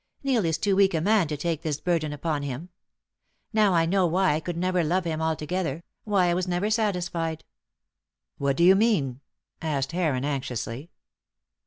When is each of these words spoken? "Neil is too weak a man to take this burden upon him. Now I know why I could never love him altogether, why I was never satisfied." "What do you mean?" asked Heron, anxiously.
"Neil 0.23 0.45
is 0.45 0.57
too 0.57 0.75
weak 0.75 0.95
a 0.95 0.99
man 0.99 1.27
to 1.27 1.37
take 1.37 1.61
this 1.61 1.79
burden 1.79 2.11
upon 2.11 2.41
him. 2.41 2.69
Now 3.53 3.75
I 3.75 3.85
know 3.85 4.07
why 4.07 4.33
I 4.33 4.39
could 4.39 4.57
never 4.57 4.83
love 4.83 5.05
him 5.05 5.21
altogether, 5.21 5.83
why 6.05 6.29
I 6.29 6.33
was 6.33 6.47
never 6.47 6.71
satisfied." 6.71 7.45
"What 8.39 8.57
do 8.57 8.63
you 8.63 8.73
mean?" 8.75 9.21
asked 9.61 9.91
Heron, 9.91 10.25
anxiously. 10.25 10.89